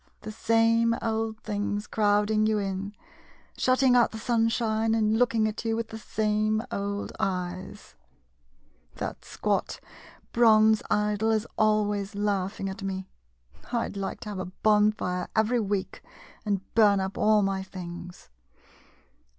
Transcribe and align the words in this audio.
The 0.21 0.31
same 0.31 0.95
old 0.99 1.37
things 1.43 1.85
crowd 1.85 2.31
ing 2.31 2.47
you 2.47 2.57
in, 2.57 2.95
shutting 3.55 3.95
out 3.95 4.09
the 4.09 4.17
sunshine, 4.17 4.95
and 4.95 5.19
looking 5.19 5.47
at 5.47 5.63
you 5.63 5.75
with 5.75 5.89
the 5.89 5.99
same 5.99 6.63
old 6.71 7.11
eyes! 7.19 7.93
That 8.95 9.23
squat 9.23 9.79
bronze 10.31 10.81
idol 10.89 11.29
is 11.29 11.45
always 11.55 12.15
laughing 12.15 12.67
at 12.67 12.81
me. 12.81 13.09
I 13.71 13.89
'd 13.89 13.95
like 13.95 14.21
to 14.21 14.29
have 14.29 14.39
a 14.39 14.45
bonfire 14.63 15.27
every 15.35 15.59
week 15.59 16.01
and 16.47 16.61
burn 16.73 16.99
up 16.99 17.15
all 17.15 17.43
my 17.43 17.61
things. 17.61 18.31